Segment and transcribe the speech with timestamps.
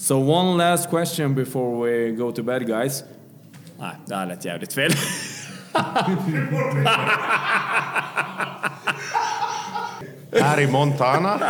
[0.00, 3.04] So one last question before we go to bed guys.
[3.78, 4.92] Nej, det här lät jävligt fel.
[10.32, 11.40] Här i Montana.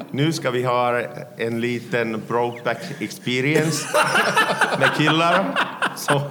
[0.10, 1.00] nu ska vi ha
[1.36, 3.88] en liten brokeback experience
[4.78, 5.58] med killar.
[5.96, 6.22] Så.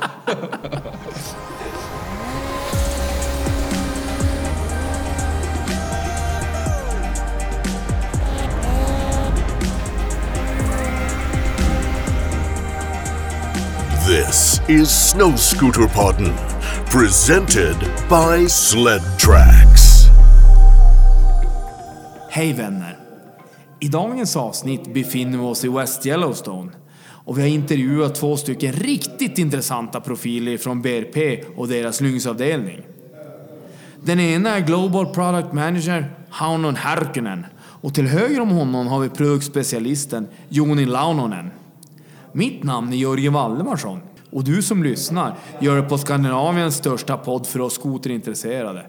[14.08, 16.34] This is Snow Scooter Podden,
[16.92, 17.76] presented
[18.10, 20.08] by Sled Tracks.
[22.30, 22.98] Hej vänner!
[23.80, 26.72] I dagens avsnitt befinner vi oss i West Yellowstone
[27.26, 32.82] och vi har intervjuat två stycken riktigt intressanta profiler från BRP och deras Lynxavdelning.
[34.02, 37.46] Den ena är Global Product Manager Haunon Härkönen
[37.82, 41.52] och till höger om honom har vi produktspecialisten Joni Launonen.
[42.36, 44.00] Mitt namn är Jörgen Valdemarsson
[44.32, 48.86] och du som lyssnar gör det på Skandinaviens största podd för oss skoterintresserade.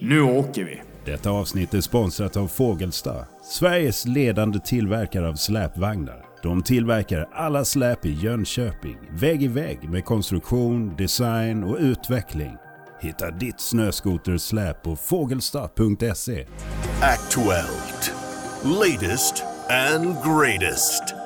[0.00, 0.82] Nu åker vi!
[1.04, 3.14] Detta avsnitt är sponsrat av Fågelsta,
[3.44, 6.24] Sveriges ledande tillverkare av släpvagnar.
[6.42, 12.52] De tillverkar alla släp i Jönköping, vägg i vägg med konstruktion, design och utveckling.
[13.00, 16.46] Hitta ditt snöskotersläp på fågelsta.se.
[17.02, 18.12] Actuelt.
[18.64, 21.17] Latest and greatest.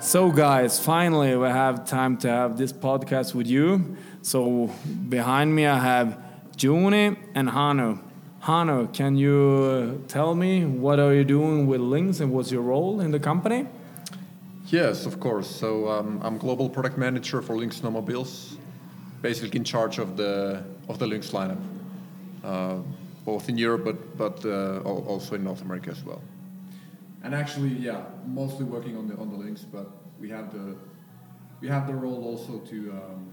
[0.00, 3.98] So, guys, finally, we have time to have this podcast with you.
[4.22, 4.70] So,
[5.10, 6.18] behind me, I have
[6.56, 7.98] Joni and Hannu.
[8.42, 12.62] Hannu, can you uh, tell me what are you doing with Lynx and what's your
[12.62, 13.66] role in the company?
[14.68, 15.48] Yes, of course.
[15.54, 18.56] So um, I'm global product manager for Lynx Snowmobiles,
[19.20, 21.60] basically in charge of the of the Lynx lineup,
[22.42, 22.76] uh,
[23.26, 26.22] both in Europe but but uh, also in North America as well.
[27.22, 29.86] And actually, yeah, mostly working on the on the Lynx, but
[30.20, 30.76] we have the
[31.60, 33.26] we have the role also to um,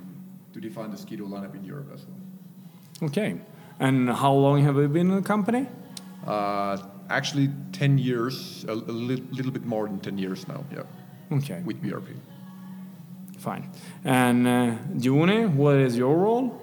[0.53, 3.09] to define the Ski-Doo lineup in Europe as well.
[3.09, 3.35] Okay.
[3.79, 5.67] And how long have you been in the company?
[6.25, 6.77] Uh,
[7.09, 10.63] actually, ten years, a, a li- little bit more than ten years now.
[10.73, 10.83] Yeah,
[11.31, 12.07] Okay, with BRP.
[13.37, 13.69] fine.
[14.03, 16.59] And uh, Joni, what is your role?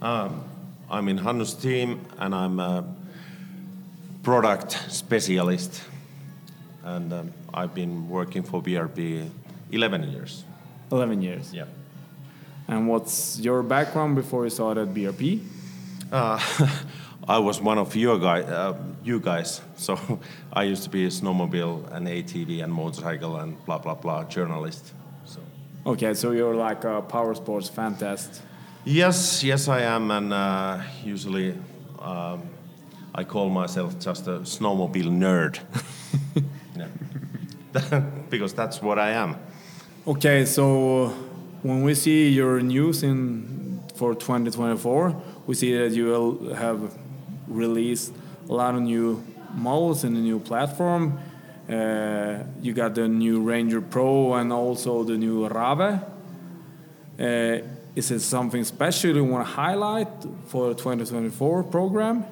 [0.00, 0.44] Um,
[0.88, 2.84] I'm in Hannu's team and I'm a
[4.22, 5.82] product specialist.
[6.84, 9.28] And um, I've been working for BRP
[9.70, 10.44] 11 years.
[10.90, 11.52] 11 years.
[11.54, 11.64] Yeah.
[12.68, 15.40] And what's your background before you started BRP?
[16.10, 16.38] Uh,
[17.28, 19.60] I was one of your guy, uh, you guys.
[19.76, 19.98] So
[20.52, 24.92] I used to be a snowmobile and ATV and motorcycle and blah blah blah journalist.
[25.24, 25.40] So
[25.86, 28.40] Okay, so you're like a power sports fantast.
[28.84, 31.54] yes, yes I am, and uh, usually
[31.98, 32.42] um,
[33.14, 35.58] I call myself just a snowmobile nerd.
[36.76, 38.00] yeah.
[38.30, 39.36] because that's what I am.
[40.06, 41.08] Okay, so
[41.62, 46.98] when we see your news in for 2024, we see that you will have
[47.46, 48.12] released
[48.48, 49.22] a lot of new
[49.54, 51.18] models in the new platform.
[51.68, 56.00] Uh, you got the new Ranger Pro and also the new Rave.
[57.18, 60.08] Uh, is it something special you want to highlight
[60.46, 62.24] for the 2024 program?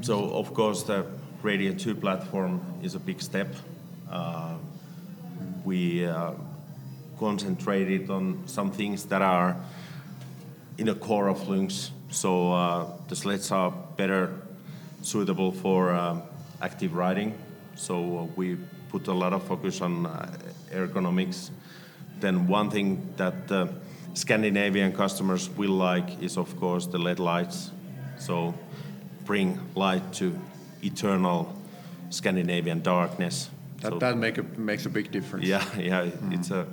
[0.00, 1.04] So of course the
[1.44, 3.54] Radien 2 platform is a big step.
[4.10, 4.54] Uh,
[5.62, 6.32] we uh,
[7.18, 9.54] concentrated on some things that are
[10.78, 11.90] in the core of Lynx.
[12.08, 14.40] So uh, the sleds are better
[15.02, 16.22] suitable for um,
[16.62, 17.36] active riding.
[17.74, 18.56] So uh, we
[18.88, 20.34] put a lot of focus on uh,
[20.72, 21.50] ergonomics.
[22.20, 23.66] Then one thing that uh,
[24.14, 27.70] Scandinavian customers will like is of course the LED lights.
[28.16, 28.54] So
[29.26, 30.40] bring light to
[30.84, 31.52] eternal
[32.10, 33.50] Scandinavian darkness.
[33.80, 35.46] That, So- that make a, makes a big difference.
[35.46, 36.66] yeah, yeah, it's a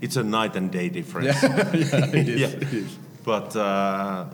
[0.00, 1.42] it's a night and day difference.
[1.42, 2.40] yeah, it is.
[2.40, 2.46] Yeah.
[2.48, 2.98] It is.
[3.24, 4.24] But uh,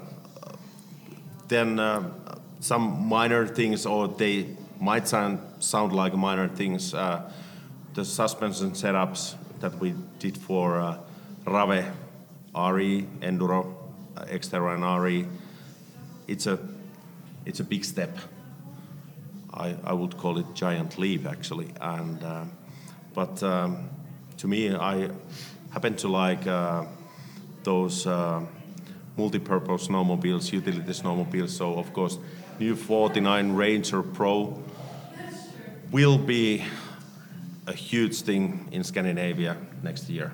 [1.48, 2.02] then uh,
[2.60, 4.46] some minor things, or they
[4.80, 6.94] might sound sound like minor things.
[6.94, 7.30] Uh,
[7.94, 10.96] the suspension setups that we did for uh,
[11.46, 11.86] Rave,
[12.54, 13.74] RE, Enduro,
[14.16, 15.26] uh, Xterrain, and RE,
[16.26, 16.58] it's a
[17.44, 18.16] it's a big step.
[19.58, 22.44] I, I would call it giant leap actually, and uh,
[23.14, 23.90] but um,
[24.38, 25.10] to me, I
[25.70, 26.84] happen to like uh,
[27.64, 28.40] those uh,
[29.16, 31.50] multi-purpose snowmobiles, utility snowmobiles.
[31.50, 32.18] So of course,
[32.58, 34.62] new 49 Ranger Pro
[35.90, 36.64] will be
[37.66, 40.32] a huge thing in Scandinavia next year.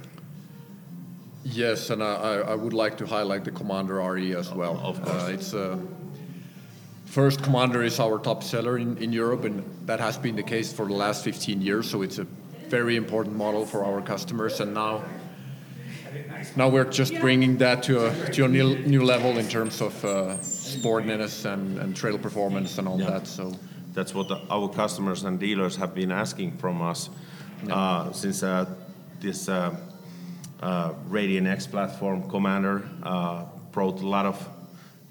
[1.45, 4.81] Yes, and I, I would like to highlight the Commander RE as well.
[4.83, 5.23] Of course.
[5.23, 5.79] Uh, it's a
[7.15, 10.73] first Commander is our top seller in, in Europe, and that has been the case
[10.73, 11.89] for the last 15 years.
[11.89, 12.27] So it's a
[12.69, 15.05] very important model for our customers, and now
[16.57, 20.05] now we're just bringing that to a to a new, new level in terms of
[20.05, 23.11] uh, sportiness and, and trail performance and all Yeah.
[23.11, 23.27] that.
[23.27, 23.53] So
[23.95, 27.11] That's what the, our customers and dealers have been asking from us
[27.71, 28.67] uh, since uh,
[29.21, 29.71] this uh,
[30.61, 34.49] uh, Radien X platform Commander uh, brought a lot of,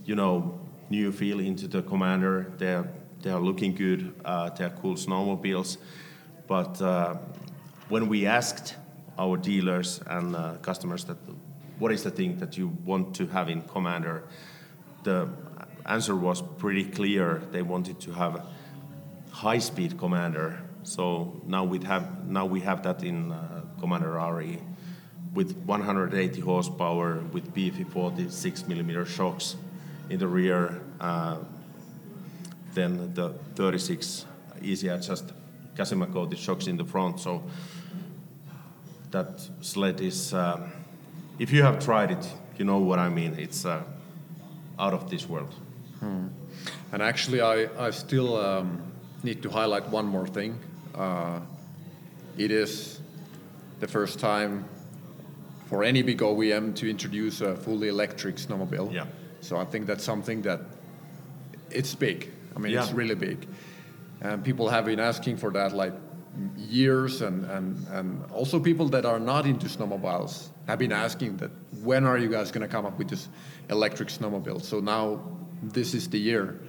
[0.06, 0.60] you know,
[0.90, 2.52] new feel into the Commander.
[2.58, 2.88] They're
[3.22, 4.14] they're looking good.
[4.26, 5.78] Uh, they're cool snowmobiles,
[6.48, 7.16] but uh,
[7.90, 8.76] when we asked
[9.18, 11.18] our dealers and uh, customers that
[11.80, 14.24] what is the thing that you want to have in Commander,
[15.04, 15.30] the
[15.86, 17.42] answer was pretty clear.
[17.52, 18.46] They wanted to have
[19.32, 20.62] high-speed Commander.
[20.84, 24.60] So now we have now we have that in uh, Commander RE
[25.34, 29.56] with 180 horsepower with beefy 46 millimeter shocks
[30.10, 30.82] in the rear.
[31.00, 31.38] Uh,
[32.74, 34.26] then the 36
[34.62, 35.32] easy adjust
[35.76, 37.20] Kashima coated shocks in the front.
[37.20, 37.44] So
[39.12, 40.72] that sled is, um,
[41.40, 43.36] if you have tried it, you know what I mean.
[43.38, 43.84] It's uh,
[44.80, 45.54] out of this world.
[46.92, 48.82] And actually, I, I still um,
[49.24, 50.60] need to highlight one more thing.
[50.94, 51.40] Uh,
[52.38, 53.00] it is
[53.80, 54.66] the first time
[55.66, 58.94] for any big OEM to introduce a fully electric snowmobile.
[58.94, 59.06] Yeah.
[59.44, 60.62] So I think that's something that
[61.70, 62.32] it's big.
[62.56, 63.48] I mean, it's really big.
[64.22, 65.94] And people have been asking for that like
[66.58, 71.52] years, and, and, and also people that are not into snowmobiles have been asking that
[71.84, 73.28] when are you guys going to come up with this
[73.70, 74.62] electric snowmobile?
[74.62, 75.20] So now
[75.62, 76.60] this is the year,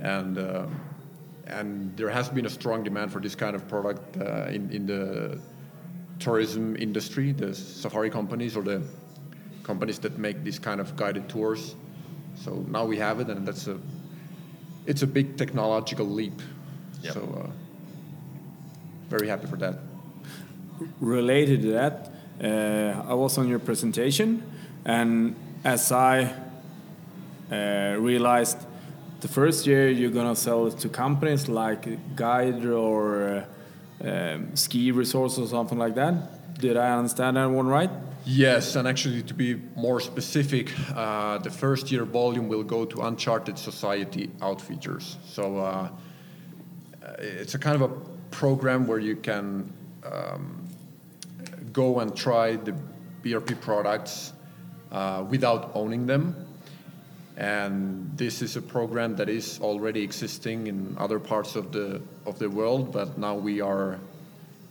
[0.00, 0.80] and um,
[1.46, 4.86] and there has been a strong demand for this kind of product uh, in in
[4.86, 5.40] the
[6.18, 8.82] tourism industry, the safari companies or the
[9.62, 11.74] companies that make these kind of guided tours.
[12.44, 13.78] So now we have it, and that's a
[14.86, 16.40] it's a big technological leap.
[17.02, 17.14] Yep.
[17.14, 17.50] So uh,
[19.08, 19.78] very happy for that.
[21.00, 22.10] related to that,
[22.42, 24.42] uh, I was on your presentation,
[24.84, 26.32] and as I
[27.50, 28.58] uh, realized,
[29.20, 33.44] the first year you're gonna sell it to companies like Guide or
[34.02, 36.58] uh, um, Ski Resorts or something like that.
[36.60, 37.90] Did I understand that one right?
[38.24, 43.02] Yes, and actually to be more specific, uh, the first year volume will go to
[43.02, 45.16] Uncharted Society Outfitters.
[45.24, 45.88] So uh,
[47.18, 47.94] it's a kind of a
[48.30, 49.72] program where you can
[50.04, 50.68] um,
[51.72, 52.74] go and try the
[53.22, 54.32] BRP products
[54.92, 56.34] uh, without owning them.
[57.36, 62.38] And this is a program that is already existing in other parts of the of
[62.38, 64.00] the world, but now we are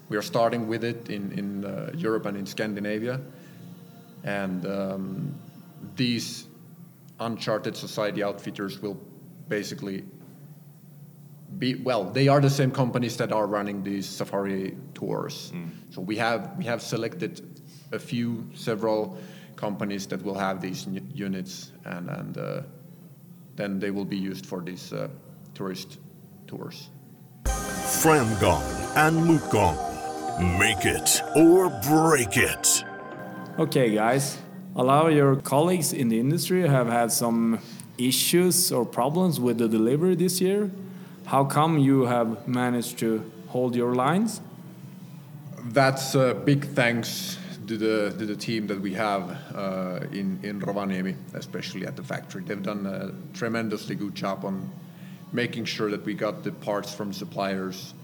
[0.10, 3.22] we are starting with it in in uh, Europe and in Scandinavia.
[4.28, 5.36] And um,
[5.96, 6.48] these
[7.20, 9.00] Uncharted Society outfitters will
[9.48, 10.04] basically
[11.58, 12.04] be well.
[12.04, 15.54] They are the same companies that are running these safari tours.
[15.92, 17.62] So we have we have selected
[17.94, 19.18] a few, several
[19.56, 22.62] companies that will have these u- units, and and uh,
[23.56, 25.08] then they will be used for these uh,
[25.56, 26.00] tourist
[26.48, 26.90] tours.
[27.46, 28.62] Framgong
[28.98, 29.78] and Mutgong.
[30.60, 32.84] Make it or break it.
[33.60, 34.38] Okay, guys.
[34.76, 37.58] A lot of your colleagues in the industry have had some
[37.98, 40.70] issues or problems with the delivery this year.
[41.26, 44.42] How come you have managed to hold your lines?
[45.70, 50.62] That's a big thanks to the to the team that we have uh, in in
[50.62, 52.44] Rovaniemi, especially at the factory.
[52.44, 54.70] They've done a tremendously good job on
[55.32, 57.96] making sure that we got the parts from suppliers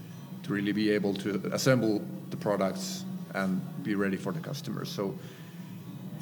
[0.41, 3.05] to really be able to assemble the products
[3.35, 4.89] and be ready for the customers.
[4.89, 5.13] So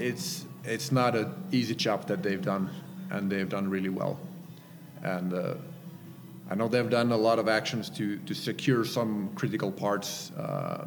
[0.01, 2.69] it's it's not an easy job that they've done,
[3.09, 4.19] and they've done really well.
[5.03, 5.55] And uh,
[6.49, 10.85] I know they've done a lot of actions to to secure some critical parts, uh,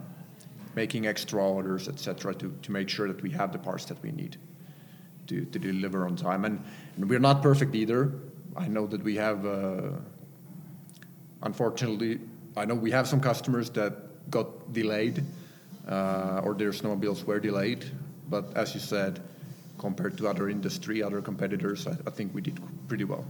[0.75, 4.11] making extra orders, etc., to to make sure that we have the parts that we
[4.11, 4.37] need
[5.29, 6.45] to to deliver on time.
[6.45, 6.63] And,
[6.97, 8.13] and we're not perfect either.
[8.57, 9.47] I know that we have.
[9.47, 9.91] Uh,
[11.43, 12.21] unfortunately,
[12.57, 13.93] I know we have some customers that
[14.31, 15.23] got delayed
[15.89, 17.85] uh, or their snowmobiles were delayed.
[18.29, 19.21] But as you said,
[19.79, 23.25] compared to other industry, other competitors, I, I think we did pretty well.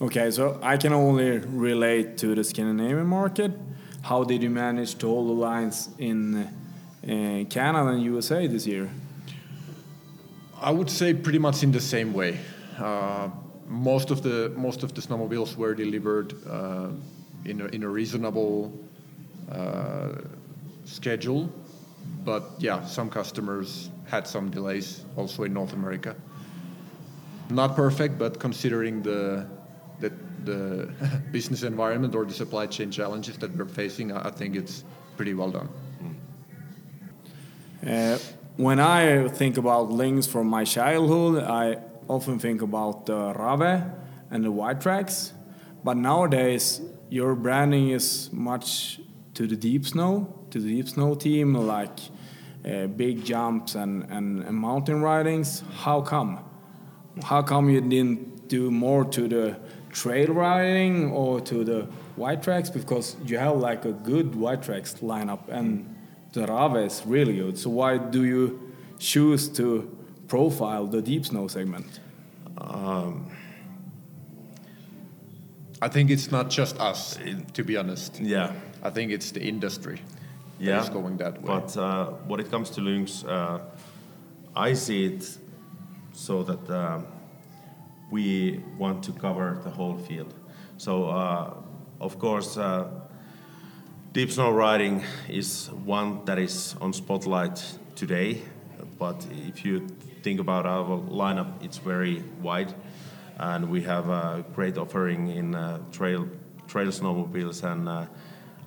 [0.00, 3.50] Okay, so I can only relate to the Scandinavian market.
[4.02, 8.88] How did you manage to hold the lines in uh, Canada and USA this year?
[10.60, 12.38] I would say pretty much in the same way.
[12.78, 13.28] Uh,
[13.66, 16.88] most of the most of the snowmobiles were delivered uh,
[17.44, 18.72] in a, in a reasonable
[19.50, 20.12] uh,
[20.84, 21.52] schedule,
[22.28, 26.14] but yeah, some customers had some delays also in North America.
[27.48, 29.46] Not perfect, but considering the
[30.00, 30.10] the
[30.44, 30.60] the
[31.32, 34.84] business environment or the supply chain challenges that we're facing, I think it's
[35.16, 35.68] pretty well done.
[37.86, 38.18] Uh,
[38.56, 43.84] when I think about Lynx from my childhood, I often think about the Rave
[44.30, 45.32] and the white tracks.
[45.82, 49.00] But nowadays, your branding is much
[49.32, 50.10] to the deep snow,
[50.50, 52.17] to the deep snow team, like uh,
[52.68, 55.62] Uh, big jumps and, and, and mountain ridings.
[55.72, 56.44] How come?
[57.22, 59.56] How come you didn't do more to the
[59.90, 61.82] trail riding or to the
[62.16, 62.68] white tracks?
[62.68, 65.94] Because you have like a good white tracks lineup and
[66.32, 67.58] the Rave is really good.
[67.58, 68.60] So why do you
[68.98, 69.96] choose to
[70.26, 72.00] profile the deep snow segment?
[72.58, 73.30] Um,
[75.80, 77.18] I think it's not just us,
[77.54, 78.20] to be honest.
[78.20, 78.52] Yeah.
[78.82, 80.02] I think it's the industry
[80.58, 80.82] Yeah.
[80.82, 81.46] is going that way.
[81.46, 83.60] But uh, when it comes to Lynx, uh,
[84.56, 85.38] I see it
[86.12, 87.00] so that uh,
[88.10, 90.34] we want to cover the whole field.
[90.76, 91.54] So, uh,
[92.00, 92.88] of course, uh,
[94.12, 97.62] deep snow riding is one that is on spotlight
[97.94, 98.42] today.
[98.98, 99.86] But if you
[100.22, 102.74] think about our lineup, it's very wide,
[103.38, 106.26] and we have a great offering in uh, trail
[106.66, 107.62] trail snowmobiles.
[107.62, 108.06] And uh,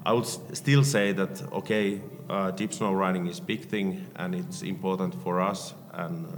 [0.05, 4.63] I would still say that okay, uh, deep snow riding is big thing, and it's
[4.63, 6.29] important for us and uh,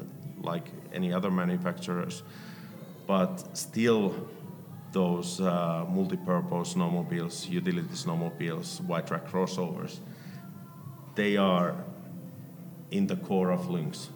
[0.41, 2.23] like any other manufacturers.
[3.07, 4.27] But still,
[4.91, 9.99] those uh, multi-purpose snowmobiles, utility snowmobiles, white track crossovers,
[11.15, 11.75] they are
[12.91, 14.09] in the core of Lynx.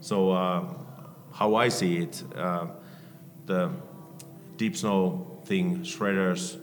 [0.00, 0.64] So uh,
[1.32, 2.66] how I see it, uh,
[3.46, 3.70] the
[4.56, 6.60] deep snow thing, shredders,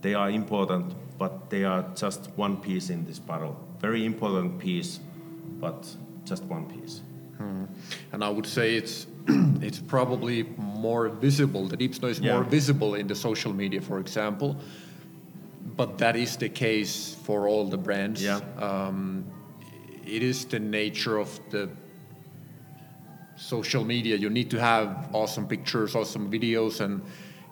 [0.00, 3.56] they are important, but they are just one piece in this battle.
[3.80, 5.00] Very important piece,
[5.60, 5.86] but
[6.24, 7.02] just one piece.
[8.12, 11.66] And I would say it's it's probably more visible.
[11.66, 14.56] The deep snow is more visible in the social media, for example.
[15.76, 18.22] But that is the case for all the brands.
[18.22, 18.40] Yeah.
[18.58, 19.24] Um,
[20.06, 21.70] it is the nature of the
[23.36, 24.16] social media.
[24.16, 27.02] You need to have awesome pictures, awesome videos, and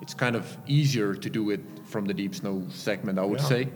[0.03, 3.47] it's kind of easier to do it from the deep snow segment, I would Yeah.
[3.49, 3.69] say.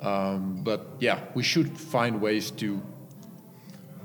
[0.00, 2.80] Um, but yeah, we should find ways to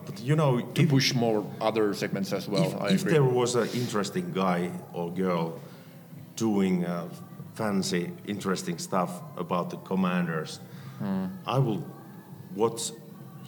[0.05, 2.63] But you know, to if, push more other segments as well.
[2.67, 3.13] if, I if agree.
[3.13, 5.59] there was an interesting guy or girl
[6.35, 7.09] doing uh,
[7.55, 10.59] fancy, interesting stuff about the commanders,
[11.47, 11.83] I will
[12.55, 12.91] watch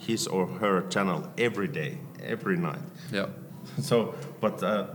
[0.06, 2.82] his or her channel every day, every night.
[3.12, 3.26] yeah.
[3.80, 4.86] So, but uh,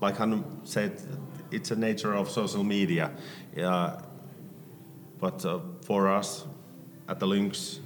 [0.00, 0.92] like Hannu said,
[1.52, 3.10] it's a nature of social media.
[3.60, 3.96] Uh,
[5.20, 6.44] but uh, for us
[7.08, 7.80] at the Lynx,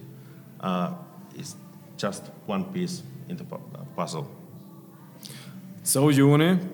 [0.61, 0.94] uh,
[1.35, 1.56] it's
[1.96, 3.58] just one piece in the uh,
[3.94, 4.30] puzzle.
[5.82, 6.66] So, Joni,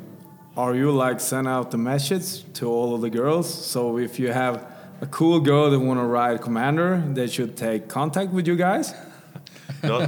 [0.57, 3.53] are you like send out the message to all of the girls?
[3.53, 4.67] So, if you have
[5.01, 8.95] a cool girl that want to ride Commander, they should take contact with you guys.
[9.83, 10.07] No,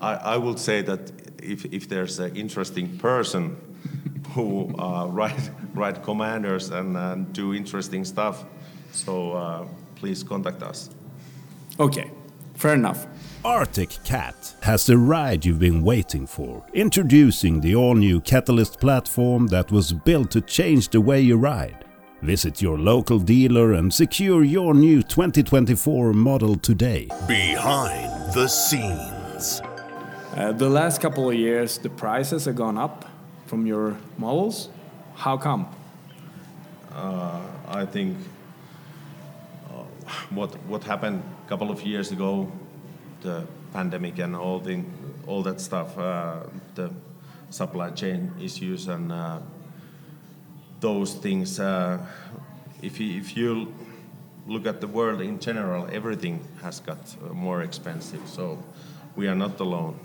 [0.00, 1.10] I, I would say that
[1.42, 3.56] if, if there's an interesting person
[4.34, 8.44] who uh, write, write commanders and, and do interesting stuff,
[8.92, 10.90] so uh, please contact us.
[11.78, 12.10] Okay,
[12.54, 13.06] fair enough.
[13.44, 16.62] Arctic Cat has the ride you've been waiting for.
[16.74, 21.86] Introducing the all new Catalyst platform that was built to change the way you ride.
[22.20, 27.08] Visit your local dealer and secure your new 2024 model today.
[27.26, 29.62] Behind the scenes.
[30.36, 33.09] Uh, the last couple of years, the prices have gone up
[33.50, 34.68] from your models.
[35.16, 35.66] How come?
[37.80, 38.18] I think
[39.70, 39.84] uh,
[40.30, 42.50] what what happened a couple of years ago,
[43.22, 44.82] the pandemic and all the
[45.26, 46.40] all that stuff, uh,
[46.74, 46.90] the
[47.50, 49.38] supply chain issues and uh,
[50.80, 51.60] those things.
[51.60, 51.98] Uh,
[52.82, 53.72] if you, if you
[54.48, 58.26] look at the world in general, everything has got uh, more expensive.
[58.26, 58.58] So
[59.14, 59.98] we are not alone.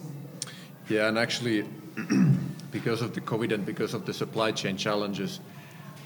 [0.87, 1.65] Yeah, and actually,
[2.71, 5.39] because of the COVID and because of the supply chain challenges,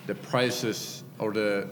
[0.08, 1.68] the prices or the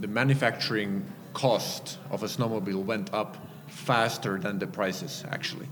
[0.00, 3.36] the manufacturing cost of a snowmobile went up
[3.68, 5.68] faster than the prices actually.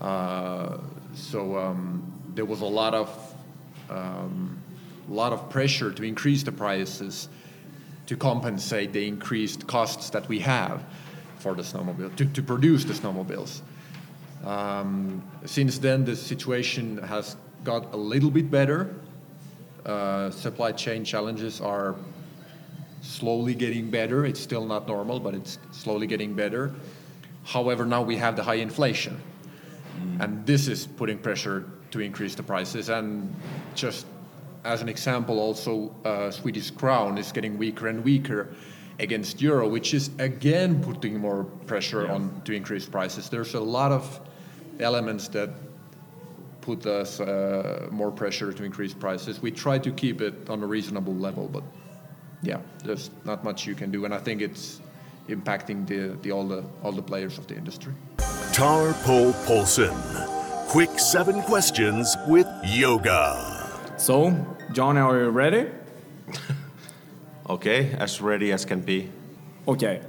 [0.00, 0.78] Uh,
[1.14, 2.02] so um,
[2.34, 3.34] there was a lot of
[3.90, 4.58] um,
[5.08, 7.28] lot of pressure to increase the prices
[8.06, 10.82] to compensate the increased costs that we have
[11.38, 13.60] for the snowmobile to, to produce the snowmobiles.
[14.44, 18.94] Um, since then, the situation has got a little bit better.
[19.84, 21.96] Uh, supply chain challenges are
[23.02, 24.24] slowly getting better.
[24.24, 26.72] It's still not normal, but it's slowly getting better.
[27.44, 29.20] However, now we have the high inflation,
[30.20, 32.88] and this is putting pressure to increase the prices.
[32.88, 33.34] And
[33.74, 34.06] just
[34.64, 38.54] as an example, also uh, Swedish crown is getting weaker and weaker
[39.00, 43.28] against euro, which is again putting more pressure on to increase prices.
[43.28, 44.20] There's a lot of
[44.78, 45.50] elements that
[46.62, 49.42] put us uh, more pressure to increase prices.
[49.42, 51.64] We try to keep it on a reasonable level, but
[52.42, 54.80] yeah, there's not much you can do, and I think it's
[55.28, 57.92] impacting the, the all the all the players of the industry.
[58.52, 59.94] Tar Pole Polson.
[60.68, 63.68] Quick seven questions with yoga.
[63.98, 64.34] So,
[64.72, 65.68] John, are you ready?
[67.50, 69.10] Okay, as ready as can be.
[69.68, 70.00] Okay.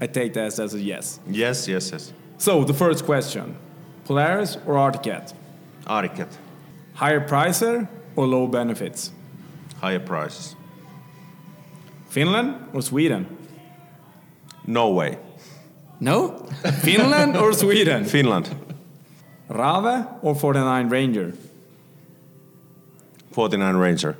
[0.00, 1.20] I take that as a yes.
[1.26, 2.12] Yes, yes, yes.
[2.38, 3.56] So, the first question
[4.04, 5.32] Polaris or Arctic Cat?
[5.90, 6.28] Arket,
[6.94, 9.10] Higher pricer or low benefits?
[9.80, 10.54] higher prices.
[12.08, 13.26] Finland or Sweden?
[14.66, 15.18] No way.
[16.00, 16.28] No?
[16.82, 18.04] Finland or Sweden?
[18.04, 18.48] Finland,
[19.48, 21.32] Rave or 49 Ranger?
[23.32, 24.16] 49 Ranger.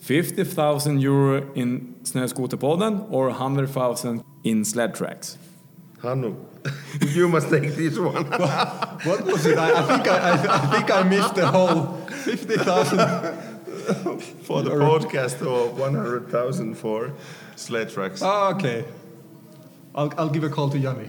[0.00, 5.36] 50,000 euro in Snöskoterpodden or 100,000 in sled tracks?
[6.02, 6.36] Hannu,
[7.14, 8.24] you must take this one.
[9.04, 9.58] What was it?
[9.58, 12.98] I, I think I, I, I think I missed the whole fifty thousand.
[14.42, 17.12] for the podcast or 100,000 for
[17.56, 18.20] sled tracks.
[18.20, 18.84] Oh, ah, okay.
[19.94, 21.08] I'll, I'll give a call to Yanni.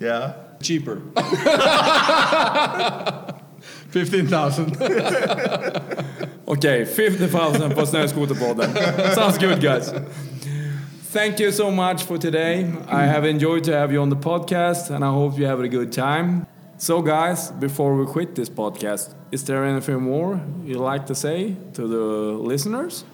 [0.00, 0.34] Yeah.
[0.60, 1.00] Cheaper.
[3.90, 4.76] Fifteen thousand.
[6.46, 8.74] Okay, 50,000 på Snöskoterpodden.
[9.14, 9.94] Sounds good guys.
[11.12, 12.70] Thank you so much for today.
[12.88, 15.68] I have enjoyed to have you on the podcast and I hope you have a
[15.68, 16.46] good time.
[16.78, 21.54] So guys, before we quit this podcast, is there anything more you'd like to say
[21.74, 22.04] to the
[22.48, 23.04] listeners?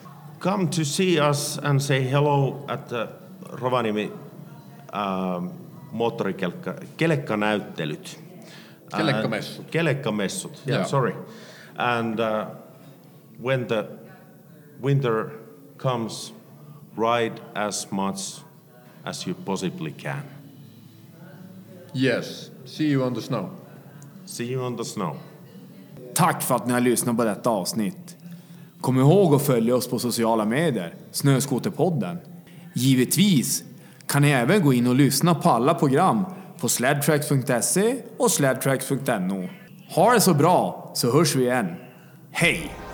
[0.41, 3.09] Come to see us and say hello at the
[3.51, 4.11] Rovaniemi
[4.93, 5.51] um,
[5.93, 8.19] moottorikelkka, kelekkanäyttelyt.
[8.93, 9.71] Uh, Kelekkamessut.
[9.71, 10.85] kelekkamessut, yeah, Yeah.
[10.87, 11.15] sorry.
[11.77, 12.47] And uh,
[13.43, 13.87] when the
[14.81, 15.33] winter
[15.79, 16.33] comes,
[16.99, 18.43] ride as much
[19.05, 20.23] as you possibly can.
[21.95, 22.51] Yes.
[22.67, 23.51] See you on the snow.
[24.27, 25.17] See you on the snow.
[26.15, 28.17] Tack för att ni har lyssnat på detta avsnitt.
[28.81, 32.19] Kom ihåg att följa oss på sociala medier, Snöskoterpodden.
[32.75, 33.65] Givetvis
[34.07, 36.25] kan ni även gå in och lyssna på alla program
[36.61, 39.49] på sledtracks.se och sledtracks.no.
[39.95, 41.75] Ha det så bra så hörs vi igen.
[42.31, 42.88] Hej!